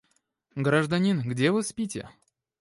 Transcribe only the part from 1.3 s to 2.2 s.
вы спите?